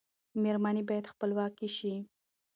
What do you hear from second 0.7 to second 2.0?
باید خپلواکې شي.